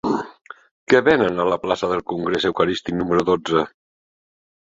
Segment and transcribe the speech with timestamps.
[0.93, 3.67] Què venen a la plaça del Congrés Eucarístic número dotze?